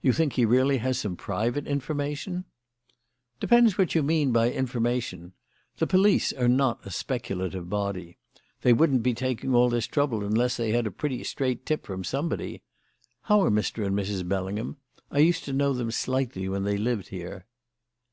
"You 0.00 0.12
think 0.12 0.34
he 0.34 0.44
really 0.44 0.76
has 0.78 0.96
some 0.96 1.16
private 1.16 1.66
information?" 1.66 2.44
"Depends 3.40 3.72
upon 3.72 3.82
what 3.82 3.94
you 3.96 4.02
mean 4.04 4.30
by 4.30 4.48
'information.' 4.52 5.32
The 5.78 5.88
police 5.88 6.32
are 6.32 6.46
not 6.46 6.86
a 6.86 6.92
speculative 6.92 7.68
body. 7.68 8.16
They 8.60 8.72
wouldn't 8.72 9.02
be 9.02 9.12
taking 9.12 9.52
all 9.52 9.68
this 9.68 9.88
trouble 9.88 10.22
unless 10.22 10.56
they 10.56 10.70
had 10.70 10.86
a 10.86 10.92
pretty 10.92 11.24
straight 11.24 11.66
tip 11.66 11.84
from 11.84 12.04
somebody. 12.04 12.62
How 13.22 13.42
are 13.42 13.50
Mr. 13.50 13.84
and 13.84 13.96
Miss 13.96 14.22
Bellingham? 14.22 14.76
I 15.10 15.18
used 15.18 15.42
to 15.46 15.52
know 15.52 15.72
them 15.72 15.90
slightly 15.90 16.48
when 16.48 16.62
they 16.62 16.76
lived 16.78 17.08
here." 17.08 17.44